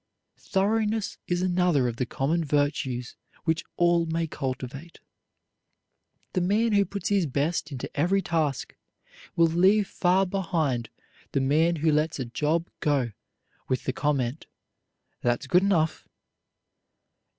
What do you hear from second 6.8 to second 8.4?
puts his best into every